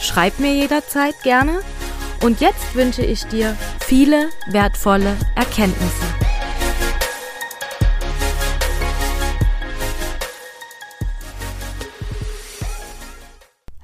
[0.00, 1.60] Schreib mir jederzeit gerne.
[2.22, 6.29] Und jetzt wünsche ich dir viele wertvolle Erkenntnisse.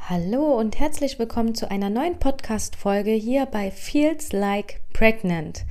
[0.09, 5.65] Hallo und herzlich willkommen zu einer neuen Podcast-Folge hier bei Feels Like Pregnant.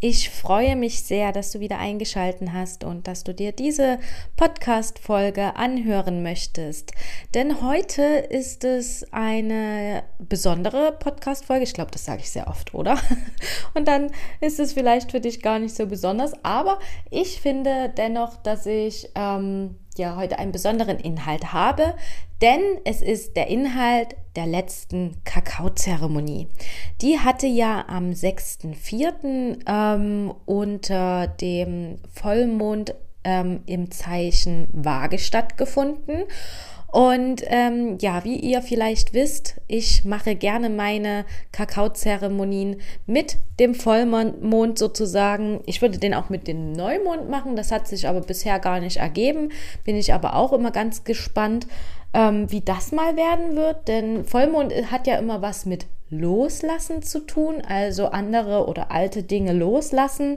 [0.00, 3.98] Ich freue mich sehr, dass du wieder eingeschalten hast und dass du dir diese
[4.36, 6.92] Podcast-Folge anhören möchtest.
[7.34, 11.64] Denn heute ist es eine besondere Podcast-Folge.
[11.64, 12.98] Ich glaube, das sage ich sehr oft, oder?
[13.74, 16.32] Und dann ist es vielleicht für dich gar nicht so besonders.
[16.42, 16.78] Aber
[17.10, 21.94] ich finde dennoch, dass ich ähm, ja heute einen besonderen Inhalt habe,
[22.40, 26.48] denn es ist der Inhalt der letzten Kakaozeremonie.
[27.00, 29.58] Die hatte ja am 6.4.
[29.66, 36.24] Ähm, unter dem Vollmond ähm, im Zeichen Waage stattgefunden.
[36.92, 44.78] Und ähm, ja, wie ihr vielleicht wisst, ich mache gerne meine Kakaozeremonien mit dem Vollmond
[44.78, 45.60] sozusagen.
[45.64, 48.98] Ich würde den auch mit dem Neumond machen, das hat sich aber bisher gar nicht
[48.98, 49.48] ergeben.
[49.84, 51.66] Bin ich aber auch immer ganz gespannt,
[52.12, 57.20] ähm, wie das mal werden wird, denn Vollmond hat ja immer was mit Loslassen zu
[57.20, 60.36] tun, also andere oder alte Dinge loslassen,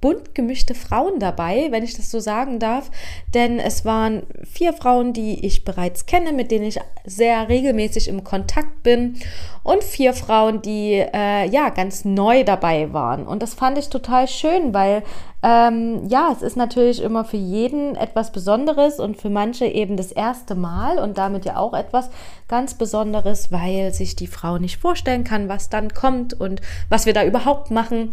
[0.00, 2.90] bunt gemischte Frauen dabei, wenn ich das so sagen darf.
[3.34, 8.24] Denn es waren vier Frauen, die ich bereits kenne, mit denen ich sehr regelmäßig im
[8.24, 9.16] Kontakt bin.
[9.62, 13.26] Und vier Frauen, die äh, ja ganz neu dabei waren.
[13.26, 15.02] Und das fand ich total schön, weil
[15.42, 20.12] ähm, ja, es ist natürlich immer für jeden etwas Besonderes und für manche eben das
[20.12, 22.10] erste Mal und damit ja auch etwas
[22.46, 26.60] ganz Besonderes, weil sich die Frau nicht vorstellen kann, was dann kommt und
[26.90, 28.12] was wir da überhaupt machen.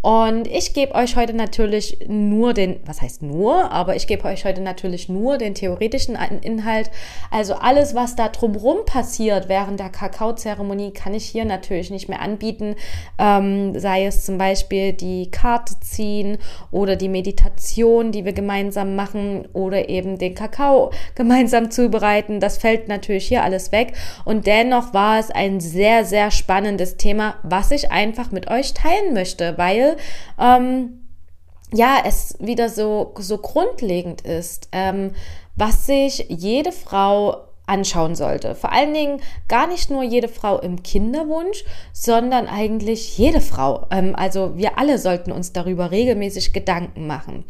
[0.00, 4.44] Und ich gebe euch heute natürlich nur den, was heißt nur, aber ich gebe euch
[4.44, 6.90] heute natürlich nur den theoretischen Inhalt.
[7.32, 12.20] Also alles, was da drumherum passiert während der Kakaozeremonie, kann ich hier natürlich nicht mehr
[12.20, 12.76] anbieten.
[13.18, 16.38] Ähm, sei es zum Beispiel die Karte ziehen
[16.70, 22.38] oder die Meditation, die wir gemeinsam machen oder eben den Kakao gemeinsam zubereiten.
[22.38, 23.94] Das fällt natürlich hier alles weg.
[24.24, 29.12] Und dennoch war es ein sehr, sehr spannendes Thema, was ich einfach mit euch teilen
[29.12, 29.87] möchte, weil
[30.38, 31.08] ähm,
[31.72, 35.12] ja, es wieder so, so grundlegend ist, ähm,
[35.54, 38.54] was sich jede Frau anschauen sollte.
[38.54, 43.86] Vor allen Dingen gar nicht nur jede Frau im Kinderwunsch, sondern eigentlich jede Frau.
[43.90, 47.44] Ähm, also wir alle sollten uns darüber regelmäßig Gedanken machen.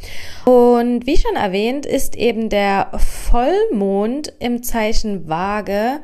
[0.44, 6.00] Und wie schon erwähnt, ist eben der Vollmond im Zeichen Waage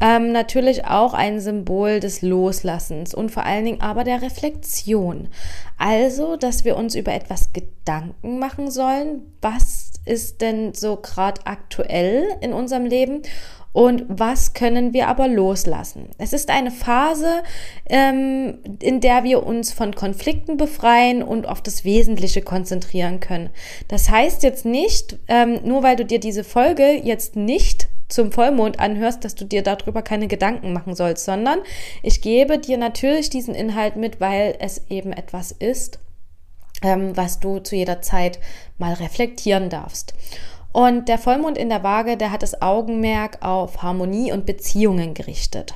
[0.00, 5.28] ähm, natürlich auch ein Symbol des Loslassens und vor allen Dingen aber der Reflexion.
[5.76, 12.24] Also, dass wir uns über etwas Gedanken machen sollen, was ist denn so gerade aktuell
[12.40, 13.22] in unserem Leben
[13.72, 16.08] und was können wir aber loslassen.
[16.16, 17.42] Es ist eine Phase,
[17.86, 23.50] ähm, in der wir uns von Konflikten befreien und auf das Wesentliche konzentrieren können.
[23.86, 28.80] Das heißt jetzt nicht, ähm, nur weil du dir diese Folge jetzt nicht zum Vollmond
[28.80, 31.60] anhörst, dass du dir darüber keine Gedanken machen sollst, sondern
[32.02, 35.98] ich gebe dir natürlich diesen Inhalt mit, weil es eben etwas ist,
[36.82, 38.38] ähm, was du zu jeder Zeit
[38.78, 40.14] mal reflektieren darfst.
[40.72, 45.74] Und der Vollmond in der Waage, der hat das Augenmerk auf Harmonie und Beziehungen gerichtet.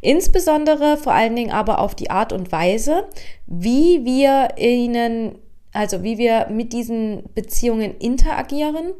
[0.00, 3.08] Insbesondere vor allen Dingen aber auf die Art und Weise,
[3.46, 5.38] wie wir ihnen,
[5.72, 8.92] also wie wir mit diesen Beziehungen interagieren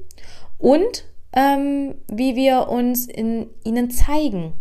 [0.59, 4.53] und ähm, wie wir uns in ihnen zeigen.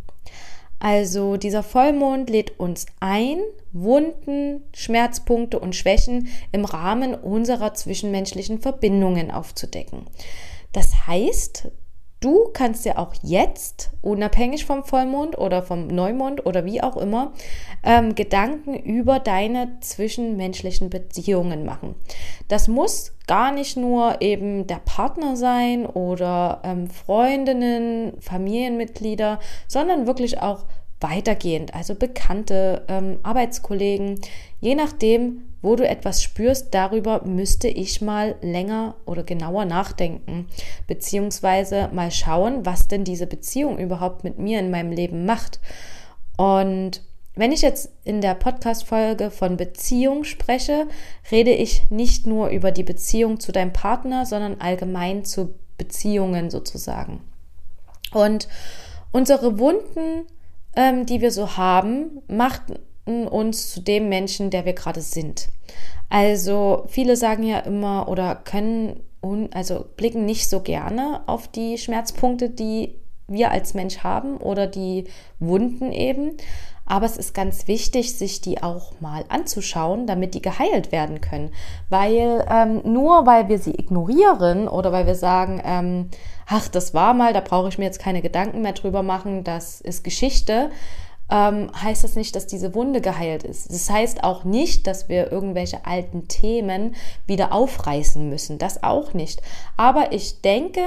[0.80, 3.40] Also dieser Vollmond lädt uns ein,
[3.72, 10.08] Wunden, Schmerzpunkte und Schwächen im Rahmen unserer zwischenmenschlichen Verbindungen aufzudecken.
[10.72, 11.70] Das heißt,
[12.22, 17.34] Du kannst ja auch jetzt, unabhängig vom Vollmond oder vom Neumond oder wie auch immer,
[17.84, 21.96] ähm, Gedanken über deine zwischenmenschlichen Beziehungen machen.
[22.48, 30.40] Das muss gar nicht nur eben der Partner sein oder ähm, Freundinnen, Familienmitglieder, sondern wirklich
[30.40, 30.66] auch
[31.00, 34.22] weitergehend, also Bekannte, ähm, Arbeitskollegen,
[34.60, 40.48] je nachdem, wo du etwas spürst, darüber müsste ich mal länger oder genauer nachdenken,
[40.88, 45.60] beziehungsweise mal schauen, was denn diese Beziehung überhaupt mit mir in meinem Leben macht.
[46.38, 47.02] Und
[47.36, 50.88] wenn ich jetzt in der Podcast-Folge von Beziehung spreche,
[51.32, 57.22] rede ich nicht nur über die Beziehung zu deinem Partner, sondern allgemein zu Beziehungen sozusagen.
[58.14, 58.48] Und
[59.12, 60.26] unsere Wunden,
[60.76, 62.76] ähm, die wir so haben, machten
[63.06, 65.50] uns zu dem Menschen, der wir gerade sind.
[66.10, 69.02] Also viele sagen ja immer oder können
[69.54, 72.96] also blicken nicht so gerne auf die Schmerzpunkte, die
[73.28, 75.06] wir als Mensch haben oder die
[75.40, 76.38] Wunden eben.
[76.86, 81.52] Aber es ist ganz wichtig, sich die auch mal anzuschauen, damit die geheilt werden können.
[81.88, 86.10] Weil ähm, nur weil wir sie ignorieren oder weil wir sagen, ähm,
[86.48, 89.80] ach, das war mal, da brauche ich mir jetzt keine Gedanken mehr drüber machen, das
[89.80, 90.70] ist Geschichte,
[91.32, 93.72] ähm, heißt das nicht, dass diese Wunde geheilt ist.
[93.72, 96.96] Das heißt auch nicht, dass wir irgendwelche alten Themen
[97.26, 98.58] wieder aufreißen müssen.
[98.58, 99.42] Das auch nicht.
[99.78, 100.82] Aber ich denke,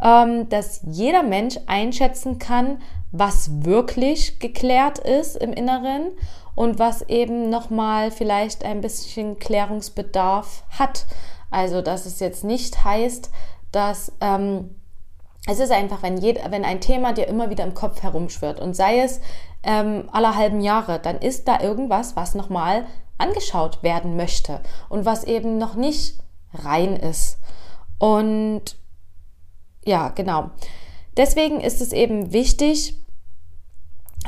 [0.00, 6.12] ähm, dass jeder Mensch einschätzen kann, was wirklich geklärt ist im Inneren
[6.54, 11.06] und was eben nochmal vielleicht ein bisschen Klärungsbedarf hat.
[11.50, 13.30] Also, dass es jetzt nicht heißt,
[13.72, 14.76] dass ähm,
[15.46, 18.74] es ist einfach, wenn, jed, wenn ein Thema dir immer wieder im Kopf herumschwirrt und
[18.74, 19.20] sei es
[19.62, 22.86] ähm, aller halben Jahre, dann ist da irgendwas, was nochmal
[23.18, 26.18] angeschaut werden möchte und was eben noch nicht
[26.52, 27.38] rein ist.
[27.98, 28.76] Und
[29.84, 30.50] ja, genau.
[31.16, 32.96] Deswegen ist es eben wichtig,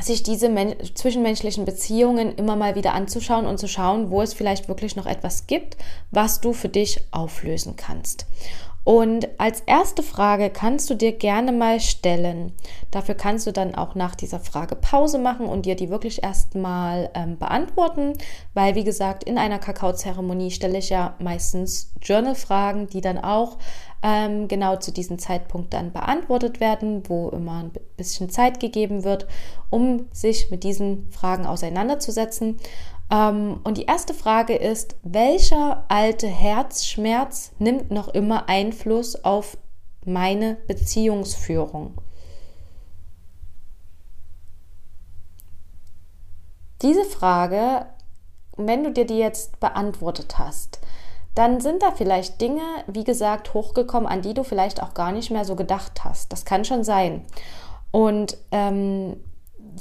[0.01, 0.49] sich diese
[0.95, 5.45] zwischenmenschlichen Beziehungen immer mal wieder anzuschauen und zu schauen, wo es vielleicht wirklich noch etwas
[5.45, 5.77] gibt,
[6.11, 8.25] was du für dich auflösen kannst.
[8.83, 12.51] Und als erste Frage kannst du dir gerne mal stellen.
[12.91, 17.09] Dafür kannst du dann auch nach dieser Frage Pause machen und dir die wirklich erstmal
[17.13, 18.13] ähm, beantworten,
[18.53, 23.57] weil wie gesagt, in einer Kakaozeremonie stelle ich ja meistens Journal-Fragen, die dann auch
[24.03, 29.27] ähm, genau zu diesem Zeitpunkt dann beantwortet werden, wo immer ein bisschen Zeit gegeben wird,
[29.69, 32.57] um sich mit diesen Fragen auseinanderzusetzen.
[33.13, 39.57] Ähm, und die erste Frage ist, welcher alte Herzschmerz nimmt noch immer Einfluss auf
[40.03, 42.01] meine Beziehungsführung?
[46.81, 47.85] Diese Frage,
[48.57, 50.79] wenn du dir die jetzt beantwortet hast,
[51.35, 55.31] dann sind da vielleicht Dinge, wie gesagt, hochgekommen, an die du vielleicht auch gar nicht
[55.31, 56.33] mehr so gedacht hast.
[56.33, 57.25] Das kann schon sein.
[57.91, 59.17] Und ähm,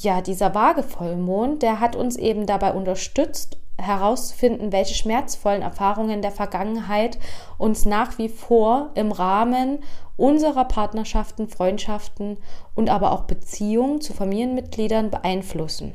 [0.01, 7.19] ja, dieser Waagevollmond, der hat uns eben dabei unterstützt, herauszufinden, welche schmerzvollen Erfahrungen der Vergangenheit
[7.59, 9.81] uns nach wie vor im Rahmen
[10.17, 12.39] unserer Partnerschaften, Freundschaften
[12.75, 15.95] und aber auch Beziehungen zu Familienmitgliedern beeinflussen.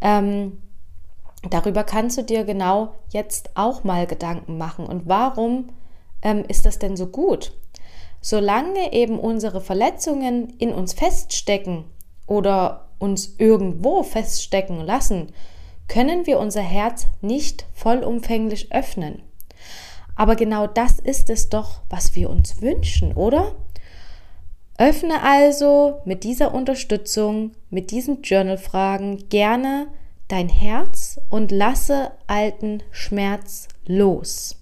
[0.00, 0.62] Ähm,
[1.50, 4.86] darüber kannst du dir genau jetzt auch mal Gedanken machen.
[4.86, 5.70] Und warum
[6.22, 7.56] ähm, ist das denn so gut?
[8.20, 11.84] Solange eben unsere Verletzungen in uns feststecken
[12.26, 15.28] oder uns irgendwo feststecken lassen,
[15.88, 19.22] können wir unser Herz nicht vollumfänglich öffnen.
[20.14, 23.54] Aber genau das ist es doch, was wir uns wünschen, oder?
[24.76, 29.88] Öffne also mit dieser Unterstützung, mit diesen Journal-Fragen gerne
[30.28, 34.56] dein Herz und lasse alten Schmerz los.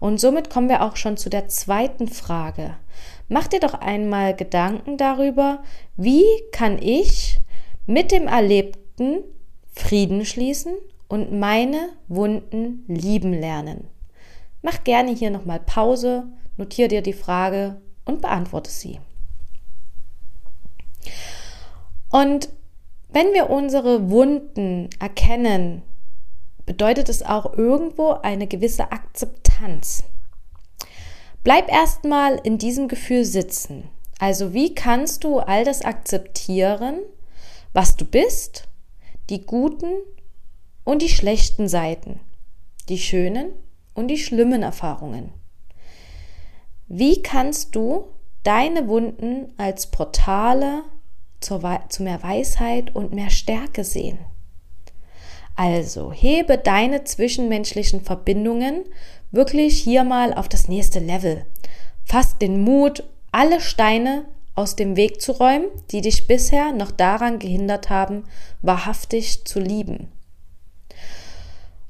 [0.00, 2.76] Und somit kommen wir auch schon zu der zweiten Frage.
[3.28, 5.62] Mach dir doch einmal Gedanken darüber,
[5.96, 7.40] wie kann ich
[7.88, 9.24] mit dem Erlebten
[9.72, 10.74] Frieden schließen
[11.08, 13.88] und meine Wunden lieben lernen.
[14.60, 16.26] Mach gerne hier nochmal Pause,
[16.58, 19.00] notiere dir die Frage und beantworte sie.
[22.10, 22.50] Und
[23.08, 25.82] wenn wir unsere Wunden erkennen,
[26.66, 30.04] bedeutet es auch irgendwo eine gewisse Akzeptanz.
[31.42, 33.88] Bleib erstmal in diesem Gefühl sitzen.
[34.18, 36.98] Also wie kannst du all das akzeptieren,
[37.78, 38.66] was du bist,
[39.30, 39.92] die guten
[40.82, 42.18] und die schlechten Seiten,
[42.88, 43.52] die schönen
[43.94, 45.32] und die schlimmen Erfahrungen.
[46.88, 48.08] Wie kannst du
[48.42, 50.82] deine Wunden als Portale
[51.38, 51.60] zu
[52.02, 54.18] mehr Weisheit und mehr Stärke sehen.
[55.54, 58.86] Also hebe deine zwischenmenschlichen Verbindungen
[59.30, 61.46] wirklich hier mal auf das nächste Level.
[62.04, 64.24] Fass den Mut, alle Steine
[64.58, 68.24] aus dem Weg zu räumen, die dich bisher noch daran gehindert haben,
[68.60, 70.08] wahrhaftig zu lieben.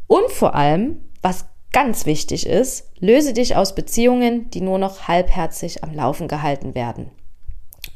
[0.06, 5.82] Und vor allem, was ganz wichtig ist, löse dich aus Beziehungen, die nur noch halbherzig
[5.82, 7.10] am Laufen gehalten werden.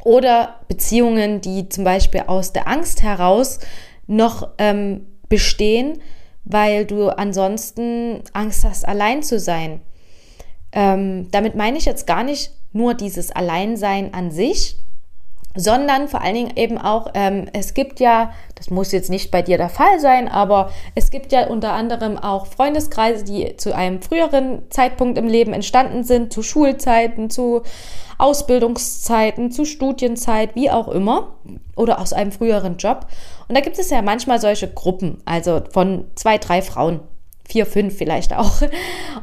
[0.04, 3.60] Oder Beziehungen, die zum Beispiel aus der Angst heraus
[4.06, 6.00] noch ähm, bestehen,
[6.44, 9.82] weil du ansonsten Angst hast, allein zu sein.
[10.72, 14.76] Ähm, damit meine ich jetzt gar nicht nur dieses Alleinsein an sich,
[15.54, 19.42] sondern vor allen Dingen eben auch, ähm, es gibt ja, das muss jetzt nicht bei
[19.42, 24.00] dir der Fall sein, aber es gibt ja unter anderem auch Freundeskreise, die zu einem
[24.00, 27.62] früheren Zeitpunkt im Leben entstanden sind, zu Schulzeiten, zu
[28.18, 31.34] Ausbildungszeiten, zu Studienzeit, wie auch immer,
[31.76, 33.06] oder aus einem früheren Job.
[33.48, 37.00] Und da gibt es ja manchmal solche Gruppen, also von zwei, drei Frauen
[37.48, 38.62] vier, fünf vielleicht auch.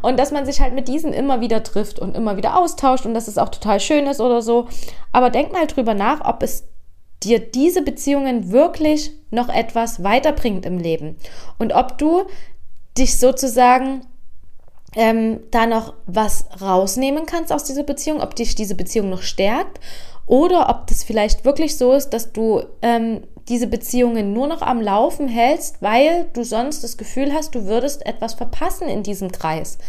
[0.01, 3.13] Und dass man sich halt mit diesen immer wieder trifft und immer wieder austauscht und
[3.13, 4.67] dass es auch total schön ist oder so.
[5.11, 6.65] Aber denk mal drüber nach, ob es
[7.23, 11.17] dir diese Beziehungen wirklich noch etwas weiterbringt im Leben
[11.57, 12.23] und ob du
[12.97, 14.01] dich sozusagen
[14.95, 19.79] ähm, da noch was rausnehmen kannst aus dieser Beziehung, ob dich diese Beziehung noch stärkt
[20.29, 24.79] oder ob das vielleicht wirklich so ist, dass du ähm, diese Beziehungen nur noch am
[24.79, 29.79] Laufen hältst, weil du sonst das Gefühl hast, du würdest etwas verpassen in diesem Kreis.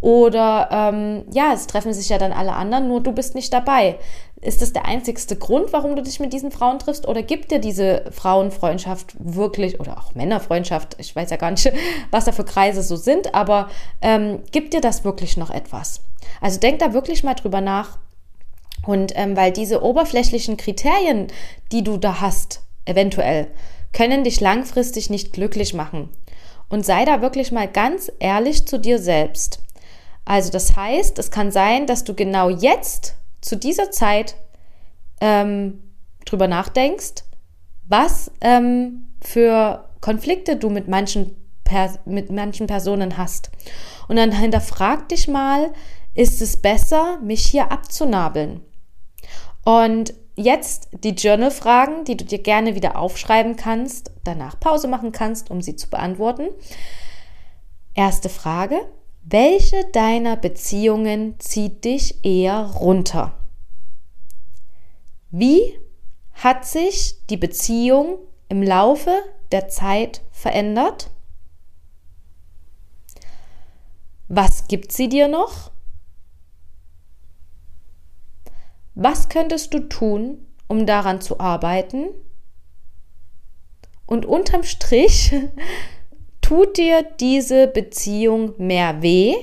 [0.00, 3.98] Oder ähm, ja, es treffen sich ja dann alle anderen, nur du bist nicht dabei.
[4.40, 7.06] Ist das der einzigste Grund, warum du dich mit diesen Frauen triffst?
[7.06, 11.70] Oder gibt dir diese Frauenfreundschaft wirklich, oder auch Männerfreundschaft, ich weiß ja gar nicht,
[12.10, 13.68] was da für Kreise so sind, aber
[14.00, 16.00] ähm, gibt dir das wirklich noch etwas?
[16.40, 17.98] Also denk da wirklich mal drüber nach.
[18.86, 21.28] Und ähm, weil diese oberflächlichen Kriterien,
[21.72, 23.48] die du da hast, eventuell,
[23.92, 26.10] können dich langfristig nicht glücklich machen.
[26.68, 29.60] Und sei da wirklich mal ganz ehrlich zu dir selbst.
[30.24, 34.36] Also das heißt, es kann sein, dass du genau jetzt, zu dieser Zeit,
[35.20, 35.82] ähm,
[36.24, 37.24] drüber nachdenkst,
[37.86, 41.36] was ähm, für Konflikte du mit manchen,
[42.06, 43.50] mit manchen Personen hast.
[44.08, 45.72] Und dann hinterfrag dich mal,
[46.14, 48.60] ist es besser, mich hier abzunabeln?
[49.64, 55.50] Und jetzt die Journal-Fragen, die du dir gerne wieder aufschreiben kannst, danach Pause machen kannst,
[55.50, 56.48] um sie zu beantworten.
[57.94, 58.80] Erste Frage.
[59.22, 63.38] Welche deiner Beziehungen zieht dich eher runter?
[65.30, 65.78] Wie
[66.34, 68.18] hat sich die Beziehung
[68.48, 69.16] im Laufe
[69.50, 71.10] der Zeit verändert?
[74.28, 75.70] Was gibt sie dir noch?
[78.94, 82.06] Was könntest du tun, um daran zu arbeiten?
[84.06, 85.34] Und unterm Strich
[86.40, 89.34] tut dir diese Beziehung mehr weh,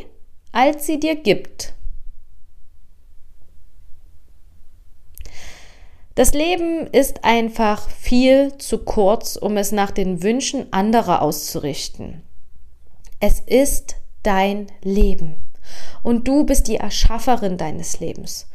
[0.52, 1.74] als sie dir gibt.
[6.16, 12.22] Das Leben ist einfach viel zu kurz, um es nach den Wünschen anderer auszurichten.
[13.20, 15.38] Es ist dein Leben
[16.04, 18.48] und du bist die Erschafferin deines Lebens.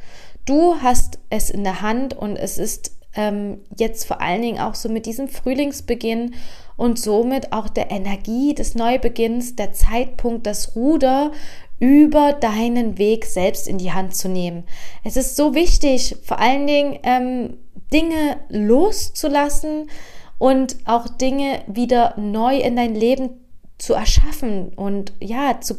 [0.47, 4.75] Du hast es in der Hand und es ist ähm, jetzt vor allen Dingen auch
[4.75, 6.35] so mit diesem Frühlingsbeginn
[6.77, 11.33] und somit auch der Energie des Neubeginns, der Zeitpunkt, das Ruder
[11.81, 14.65] über deinen Weg selbst in die Hand zu nehmen.
[15.03, 17.57] Es ist so wichtig, vor allen Dingen ähm,
[17.93, 19.91] Dinge loszulassen
[20.39, 23.31] und auch Dinge wieder neu in dein Leben
[23.79, 25.75] zu erschaffen und ja, zu,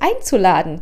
[0.00, 0.80] einzuladen.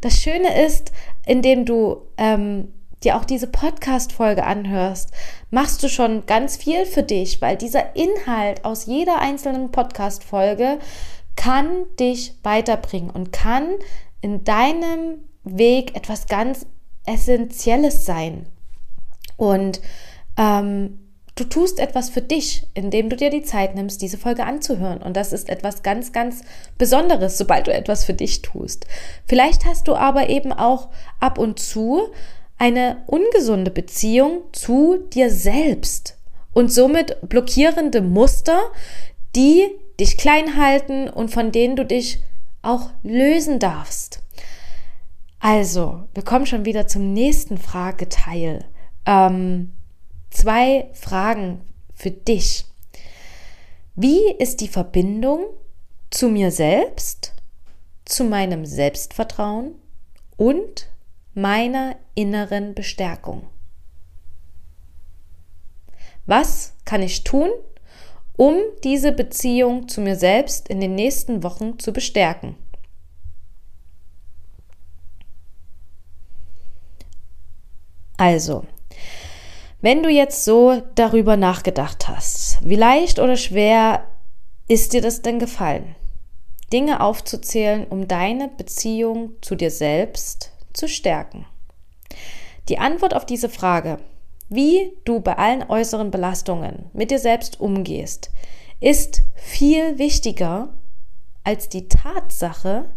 [0.00, 0.92] Das Schöne ist,
[1.26, 2.68] indem du ähm,
[3.06, 5.12] dir auch diese Podcast-Folge anhörst,
[5.50, 10.78] machst du schon ganz viel für dich, weil dieser Inhalt aus jeder einzelnen Podcast-Folge
[11.36, 11.68] kann
[12.00, 13.68] dich weiterbringen und kann
[14.20, 16.66] in deinem Weg etwas ganz
[17.06, 18.46] Essentielles sein.
[19.36, 19.80] Und
[20.36, 20.98] ähm,
[21.36, 25.00] du tust etwas für dich, indem du dir die Zeit nimmst, diese Folge anzuhören.
[25.00, 26.42] Und das ist etwas ganz, ganz
[26.78, 28.86] Besonderes, sobald du etwas für dich tust.
[29.28, 30.88] Vielleicht hast du aber eben auch
[31.20, 32.08] ab und zu
[32.58, 36.16] eine ungesunde Beziehung zu dir selbst
[36.52, 38.58] und somit blockierende Muster,
[39.34, 39.66] die
[40.00, 42.22] dich klein halten und von denen du dich
[42.62, 44.22] auch lösen darfst.
[45.38, 48.64] Also, wir kommen schon wieder zum nächsten Frageteil.
[49.04, 49.72] Ähm,
[50.30, 51.60] zwei Fragen
[51.94, 52.64] für dich.
[53.94, 55.44] Wie ist die Verbindung
[56.10, 57.32] zu mir selbst,
[58.04, 59.74] zu meinem Selbstvertrauen
[60.36, 60.88] und
[61.36, 63.46] meiner inneren Bestärkung.
[66.24, 67.50] Was kann ich tun,
[68.36, 72.56] um diese Beziehung zu mir selbst in den nächsten Wochen zu bestärken?
[78.16, 78.64] Also,
[79.82, 84.08] wenn du jetzt so darüber nachgedacht hast, wie leicht oder schwer
[84.68, 85.96] ist dir das denn gefallen?
[86.72, 91.46] Dinge aufzuzählen, um deine Beziehung zu dir selbst zu stärken.
[92.68, 93.98] Die Antwort auf diese Frage,
[94.48, 98.30] wie du bei allen äußeren Belastungen mit dir selbst umgehst,
[98.80, 100.74] ist viel wichtiger
[101.44, 102.90] als die Tatsache,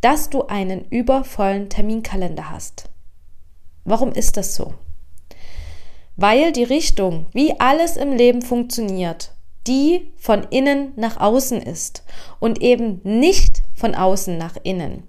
[0.00, 2.90] dass du einen übervollen Terminkalender hast.
[3.84, 4.74] Warum ist das so?
[6.16, 9.32] Weil die Richtung, wie alles im Leben funktioniert,
[9.66, 12.04] die von innen nach außen ist
[12.40, 15.04] und eben nicht von außen nach innen.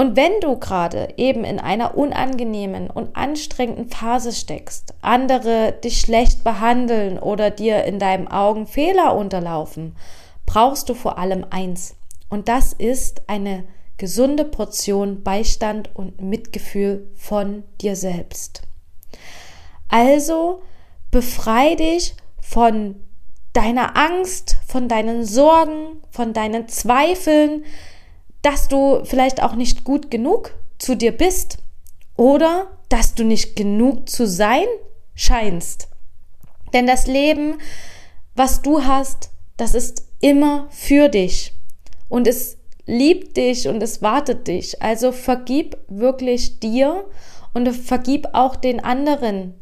[0.00, 6.42] Und wenn du gerade eben in einer unangenehmen und anstrengenden Phase steckst, andere dich schlecht
[6.42, 9.94] behandeln oder dir in deinen Augen Fehler unterlaufen,
[10.46, 11.96] brauchst du vor allem eins.
[12.30, 13.64] Und das ist eine
[13.98, 18.62] gesunde Portion Beistand und Mitgefühl von dir selbst.
[19.90, 20.62] Also
[21.10, 22.94] befrei dich von
[23.52, 27.66] deiner Angst, von deinen Sorgen, von deinen Zweifeln,
[28.42, 31.58] dass du vielleicht auch nicht gut genug zu dir bist
[32.16, 34.66] oder dass du nicht genug zu sein
[35.14, 35.88] scheinst.
[36.72, 37.58] Denn das Leben,
[38.34, 41.52] was du hast, das ist immer für dich
[42.08, 44.82] und es liebt dich und es wartet dich.
[44.82, 47.04] Also vergib wirklich dir
[47.54, 49.54] und vergib auch den anderen,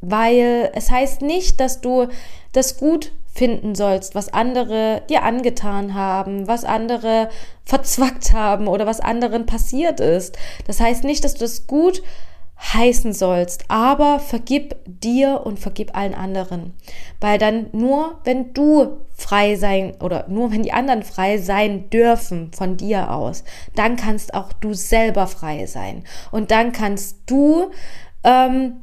[0.00, 2.08] weil es heißt nicht, dass du
[2.52, 7.28] das gut finden sollst, was andere dir angetan haben, was andere
[7.64, 10.36] verzwackt haben oder was anderen passiert ist.
[10.66, 12.02] Das heißt nicht, dass du das gut
[12.74, 16.74] heißen sollst, aber vergib dir und vergib allen anderen.
[17.18, 22.52] Weil dann nur, wenn du frei sein oder nur wenn die anderen frei sein dürfen
[22.52, 26.04] von dir aus, dann kannst auch du selber frei sein.
[26.30, 27.70] Und dann kannst du
[28.24, 28.74] ähm,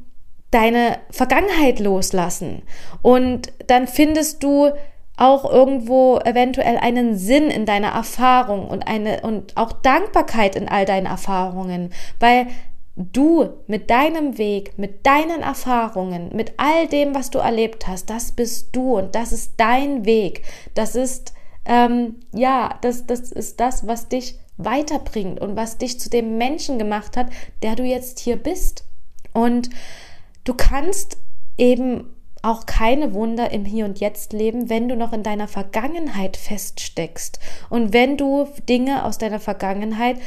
[0.50, 2.62] deine Vergangenheit loslassen.
[3.02, 4.70] Und dann findest du
[5.16, 10.84] auch irgendwo eventuell einen Sinn in deiner Erfahrung und eine und auch Dankbarkeit in all
[10.84, 12.46] deinen Erfahrungen, weil
[12.94, 18.32] du mit deinem Weg, mit deinen Erfahrungen, mit all dem, was du erlebt hast, das
[18.32, 20.42] bist du und das ist dein Weg.
[20.74, 21.32] Das ist
[21.68, 26.78] ähm, ja, das, das ist das, was dich weiterbringt und was dich zu dem Menschen
[26.78, 27.28] gemacht hat,
[27.62, 28.84] der du jetzt hier bist.
[29.32, 29.68] Und
[30.44, 31.18] Du kannst
[31.56, 36.36] eben auch keine Wunder im Hier und Jetzt leben, wenn du noch in deiner Vergangenheit
[36.36, 40.18] feststeckst und wenn du Dinge aus deiner Vergangenheit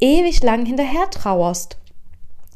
[0.00, 1.78] ewig lang hinterher trauerst.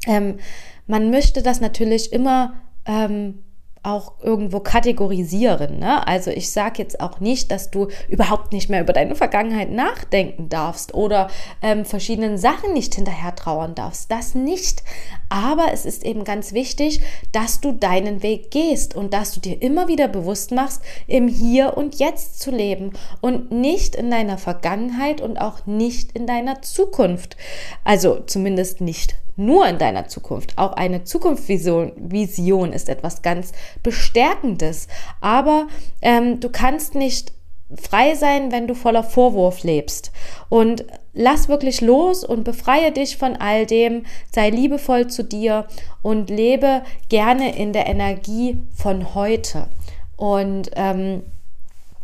[0.05, 0.39] Ähm,
[0.85, 2.53] man möchte das natürlich immer
[2.85, 3.43] ähm,
[3.87, 5.79] auch irgendwo kategorisieren.
[5.79, 6.05] Ne?
[6.05, 10.49] Also ich sage jetzt auch nicht, dass du überhaupt nicht mehr über deine Vergangenheit nachdenken
[10.49, 11.29] darfst oder
[11.61, 14.11] ähm, verschiedenen Sachen nicht hinterher trauern darfst.
[14.11, 14.83] Das nicht.
[15.29, 19.61] Aber es ist eben ganz wichtig, dass du deinen Weg gehst und dass du dir
[19.61, 25.21] immer wieder bewusst machst, im Hier und Jetzt zu leben und nicht in deiner Vergangenheit
[25.21, 27.37] und auch nicht in deiner Zukunft.
[27.85, 30.57] Also zumindest nicht nur in deiner Zukunft.
[30.57, 34.87] Auch eine Zukunftsvision Vision ist etwas ganz Bestärkendes.
[35.21, 35.67] Aber
[36.01, 37.31] ähm, du kannst nicht
[37.75, 40.11] frei sein, wenn du voller Vorwurf lebst.
[40.49, 44.05] Und lass wirklich los und befreie dich von all dem.
[44.33, 45.67] Sei liebevoll zu dir
[46.01, 49.67] und lebe gerne in der Energie von heute.
[50.15, 51.23] Und ähm,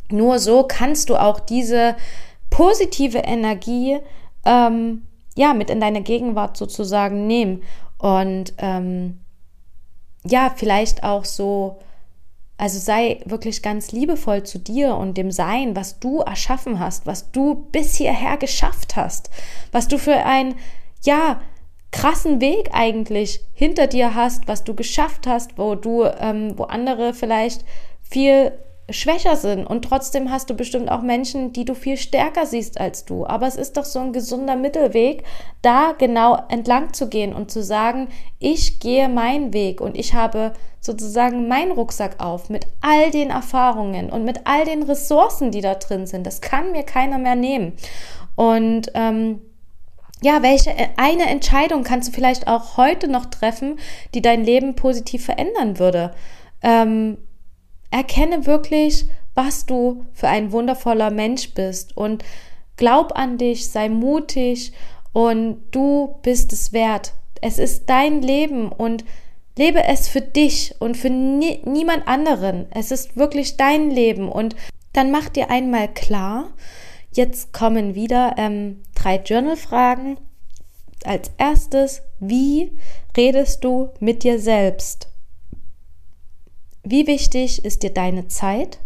[0.09, 1.95] nur so kannst du auch diese
[2.49, 3.97] positive Energie
[4.45, 5.03] ähm,
[5.35, 7.63] ja, mit in deine Gegenwart sozusagen nehmen.
[7.97, 9.19] Und ähm,
[10.25, 11.79] ja, vielleicht auch so,
[12.57, 17.31] also sei wirklich ganz liebevoll zu dir und dem Sein, was du erschaffen hast, was
[17.31, 19.29] du bis hierher geschafft hast,
[19.71, 20.55] was du für ein,
[21.03, 21.41] ja,
[21.91, 27.13] krassen Weg eigentlich hinter dir hast, was du geschafft hast, wo du, ähm, wo andere
[27.13, 27.63] vielleicht
[28.01, 28.51] viel
[28.89, 33.05] schwächer sind und trotzdem hast du bestimmt auch Menschen, die du viel stärker siehst als
[33.05, 33.25] du.
[33.25, 35.23] Aber es ist doch so ein gesunder Mittelweg,
[35.61, 40.51] da genau entlang zu gehen und zu sagen, ich gehe meinen Weg und ich habe
[40.81, 45.75] sozusagen meinen Rucksack auf mit all den Erfahrungen und mit all den Ressourcen, die da
[45.75, 46.27] drin sind.
[46.27, 47.73] Das kann mir keiner mehr nehmen.
[48.35, 49.41] Und ähm,
[50.21, 53.79] ja, welche eine Entscheidung kannst du vielleicht auch heute noch treffen,
[54.13, 56.13] die dein Leben positiv verändern würde?
[56.61, 57.17] Ähm,
[57.93, 62.23] Erkenne wirklich, was du für ein wundervoller Mensch bist und
[62.75, 64.73] glaub an dich, sei mutig
[65.13, 67.13] Und du bist es wert.
[67.39, 69.05] Es ist dein Leben und
[69.55, 72.65] lebe es für dich und für nie, niemand anderen.
[72.71, 74.55] Es ist wirklich dein Leben und
[74.93, 76.51] dann mach dir einmal klar,
[77.11, 80.17] jetzt kommen wieder ähm, drei Journal-Fragen.
[81.05, 82.71] Als erstes, wie
[83.15, 85.12] redest du mit dir selbst?
[86.83, 88.79] Wie wichtig ist dir deine Zeit?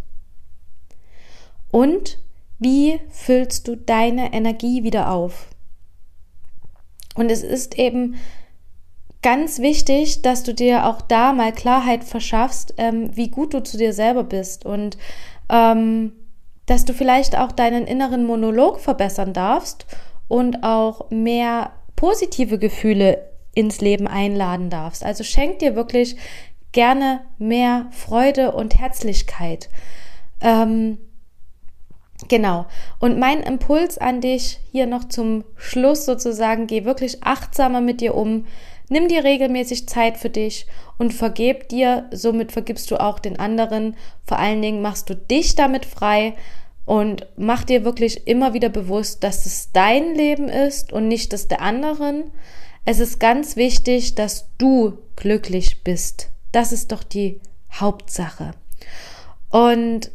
[1.72, 2.20] Und
[2.60, 5.48] wie füllst du deine Energie wieder auf?
[7.16, 8.16] Und es ist eben
[9.22, 13.78] ganz wichtig, dass du dir auch da mal Klarheit verschaffst, ähm, wie gut du zu
[13.78, 14.98] dir selber bist und
[15.50, 16.14] ähm,
[16.68, 19.86] dass du vielleicht auch deinen inneren Monolog verbessern darfst
[20.28, 25.04] und auch mehr positive Gefühle ins Leben einladen darfst.
[25.04, 26.16] Also schenk dir wirklich
[26.78, 29.68] gerne mehr Freude und Herzlichkeit.
[30.42, 31.00] Ähm,
[32.30, 32.66] Genau.
[33.00, 38.16] Und mein Impuls an dich hier noch zum Schluss sozusagen, geh wirklich achtsamer mit dir
[38.16, 38.48] um.
[38.90, 40.66] Nimm dir regelmäßig Zeit für dich
[40.98, 43.96] und vergeb dir, somit vergibst du auch den anderen.
[44.26, 46.34] Vor allen Dingen machst du dich damit frei
[46.86, 51.48] und mach dir wirklich immer wieder bewusst, dass es dein Leben ist und nicht das
[51.48, 52.32] der anderen.
[52.84, 56.32] Es ist ganz wichtig, dass du glücklich bist.
[56.58, 57.40] Das ist doch die
[57.72, 58.56] Hauptsache.
[59.52, 60.10] Und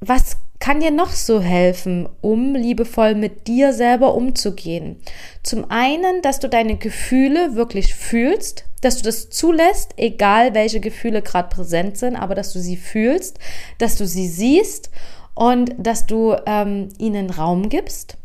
[0.00, 5.00] was kann dir noch so helfen, um liebevoll mit dir selber umzugehen?
[5.42, 11.22] Zum einen, dass du deine Gefühle wirklich fühlst, dass du das zulässt, egal welche Gefühle
[11.22, 13.38] gerade präsent sind, aber dass du sie fühlst,
[13.78, 14.90] dass du sie siehst
[15.34, 18.18] und dass du ähm, ihnen Raum gibst.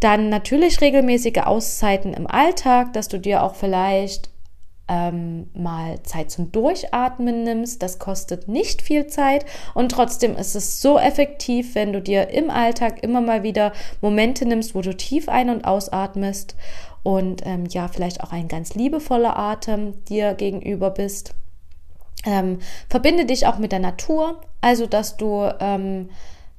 [0.00, 4.30] Dann natürlich regelmäßige Auszeiten im Alltag, dass du dir auch vielleicht
[4.88, 7.82] ähm, mal Zeit zum Durchatmen nimmst.
[7.82, 12.50] Das kostet nicht viel Zeit und trotzdem ist es so effektiv, wenn du dir im
[12.50, 16.56] Alltag immer mal wieder Momente nimmst, wo du tief ein- und ausatmest
[17.02, 21.34] und ähm, ja, vielleicht auch ein ganz liebevoller Atem dir gegenüber bist.
[22.26, 26.08] Ähm, verbinde dich auch mit der Natur, also dass du ähm,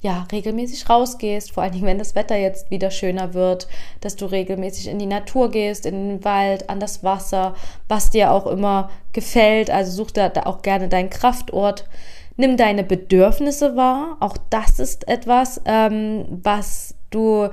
[0.06, 3.66] ja, regelmäßig rausgehst, vor allen Dingen, wenn das Wetter jetzt wieder schöner wird,
[4.00, 7.56] dass du regelmäßig in die Natur gehst, in den Wald, an das Wasser,
[7.88, 9.68] was dir auch immer gefällt.
[9.68, 11.88] Also such da auch gerne deinen Kraftort.
[12.36, 14.16] Nimm deine Bedürfnisse wahr.
[14.20, 17.48] Auch das ist etwas, ähm, was du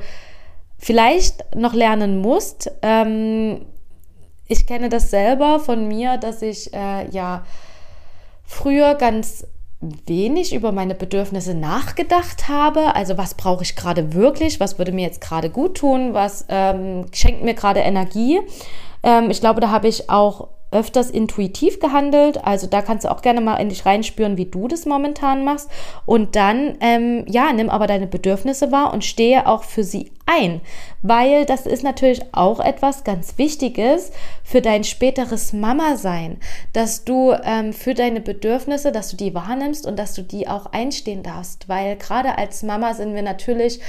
[0.78, 2.72] vielleicht noch lernen musst.
[2.84, 3.66] Ähm,
[4.48, 7.46] ich kenne das selber von mir, dass ich äh, ja
[8.46, 9.48] früher ganz
[10.06, 12.96] wenig über meine Bedürfnisse nachgedacht habe.
[12.96, 14.60] Also was brauche ich gerade wirklich?
[14.60, 16.14] Was würde mir jetzt gerade gut tun?
[16.14, 18.40] Was ähm, schenkt mir gerade Energie?
[19.04, 22.44] Ähm, ich glaube, da habe ich auch öfters intuitiv gehandelt.
[22.44, 25.70] Also da kannst du auch gerne mal in dich reinspüren, wie du das momentan machst.
[26.06, 30.62] Und dann, ähm, ja, nimm aber deine Bedürfnisse wahr und stehe auch für sie ein.
[31.02, 34.12] Weil das ist natürlich auch etwas ganz Wichtiges
[34.44, 36.38] für dein späteres Mama-Sein,
[36.72, 40.68] dass du ähm, für deine Bedürfnisse, dass du die wahrnimmst und dass du die auch
[40.68, 41.70] einstehen darfst.
[41.70, 43.80] Weil gerade als Mama sind wir natürlich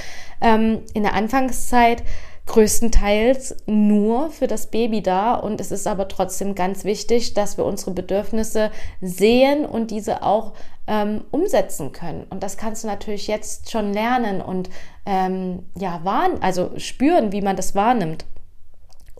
[0.41, 2.03] ähm, in der Anfangszeit,
[2.45, 7.65] größtenteils nur für das Baby da und es ist aber trotzdem ganz wichtig, dass wir
[7.65, 10.53] unsere Bedürfnisse sehen und diese auch
[10.87, 12.25] ähm, umsetzen können.
[12.29, 14.69] Und das kannst du natürlich jetzt schon lernen und
[15.05, 18.25] ähm, ja, wahren, also spüren, wie man das wahrnimmt.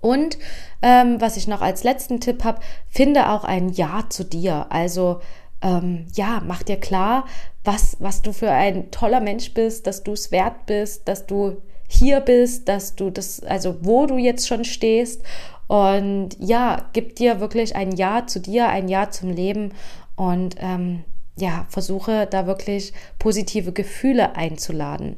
[0.02, 0.38] Und
[0.84, 4.68] ähm, was ich noch als letzten Tipp habe, finde auch ein Ja zu dir.
[4.70, 5.20] Also
[5.64, 7.26] ähm, ja, mach dir klar,
[7.64, 11.58] was, was du für ein toller Mensch bist, dass du es wert bist, dass du
[11.88, 15.22] hier bist, dass du das, also wo du jetzt schon stehst.
[15.68, 19.74] Und ja, gib dir wirklich ein Ja zu dir, ein Ja zum Leben
[20.16, 21.04] und ähm,
[21.38, 25.18] ja, versuche da wirklich positive Gefühle einzuladen.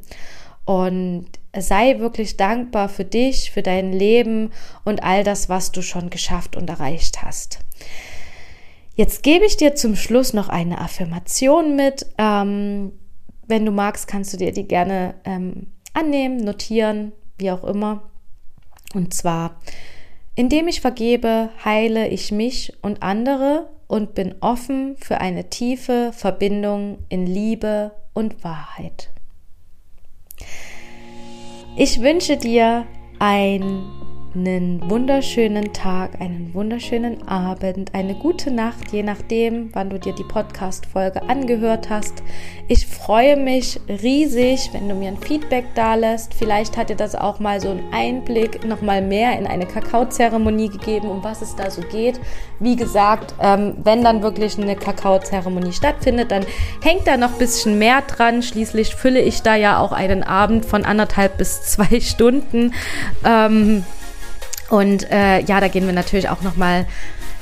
[0.64, 1.26] Und
[1.56, 4.50] sei wirklich dankbar für dich, für dein Leben
[4.84, 7.60] und all das, was du schon geschafft und erreicht hast.
[8.94, 12.06] Jetzt gebe ich dir zum Schluss noch eine Affirmation mit.
[12.18, 12.92] Ähm,
[13.46, 18.02] wenn du magst, kannst du dir die gerne ähm, annehmen, notieren, wie auch immer.
[18.94, 19.60] Und zwar,
[20.34, 26.98] indem ich vergebe, heile ich mich und andere und bin offen für eine tiefe Verbindung
[27.08, 29.10] in Liebe und Wahrheit.
[31.76, 32.86] Ich wünsche dir
[33.18, 33.84] ein
[34.34, 40.24] einen wunderschönen Tag, einen wunderschönen Abend, eine gute Nacht, je nachdem, wann du dir die
[40.24, 42.22] Podcast-Folge angehört hast.
[42.68, 46.34] Ich freue mich riesig, wenn du mir ein Feedback da lässt.
[46.34, 50.68] Vielleicht hat dir das auch mal so einen Einblick noch mal mehr in eine Kakaozeremonie
[50.68, 52.20] gegeben, um was es da so geht.
[52.60, 56.44] Wie gesagt, ähm, wenn dann wirklich eine Kakaozeremonie stattfindet, dann
[56.82, 58.42] hängt da noch ein bisschen mehr dran.
[58.42, 62.74] Schließlich fülle ich da ja auch einen Abend von anderthalb bis zwei Stunden.
[63.24, 63.84] Ähm,
[64.70, 66.86] Und äh, ja, da gehen wir natürlich auch nochmal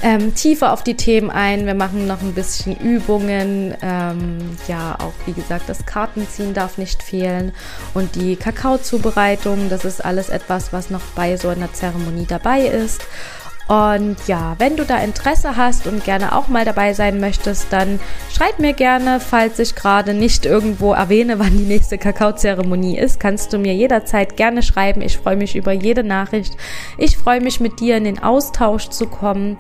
[0.03, 1.67] ähm, tiefer auf die Themen ein.
[1.67, 3.75] Wir machen noch ein bisschen Übungen.
[3.83, 7.53] Ähm, ja, auch wie gesagt, das Kartenziehen darf nicht fehlen.
[7.95, 13.07] Und die Kakaozubereitung, das ist alles etwas, was noch bei so einer Zeremonie dabei ist.
[13.69, 17.99] Und ja, wenn du da Interesse hast und gerne auch mal dabei sein möchtest, dann
[18.33, 23.53] schreib mir gerne, falls ich gerade nicht irgendwo erwähne, wann die nächste Kakaozeremonie ist, kannst
[23.53, 25.01] du mir jederzeit gerne schreiben.
[25.03, 26.57] Ich freue mich über jede Nachricht.
[26.97, 29.57] Ich freue mich mit dir in den Austausch zu kommen.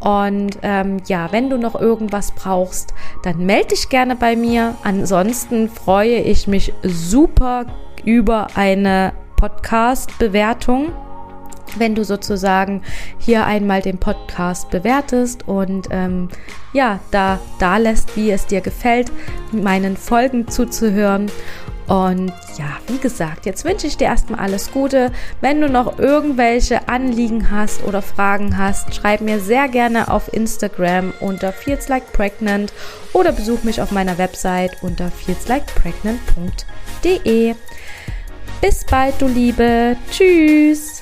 [0.00, 4.74] Und ähm, ja, wenn du noch irgendwas brauchst, dann melde dich gerne bei mir.
[4.82, 7.66] Ansonsten freue ich mich super
[8.04, 10.92] über eine Podcast-Bewertung
[11.76, 12.82] wenn du sozusagen
[13.18, 16.28] hier einmal den Podcast bewertest und ähm,
[16.72, 19.10] ja, da, da lässt, wie es dir gefällt,
[19.52, 21.30] meinen Folgen zuzuhören.
[21.86, 25.12] Und ja, wie gesagt, jetzt wünsche ich dir erstmal alles Gute.
[25.42, 31.12] Wenn du noch irgendwelche Anliegen hast oder Fragen hast, schreib mir sehr gerne auf Instagram
[31.20, 32.72] unter feelslikepregnant
[33.12, 37.54] oder besuch mich auf meiner Website unter feelslikepregnant.de.
[38.62, 39.98] Bis bald, du Liebe.
[40.10, 40.93] Tschüss.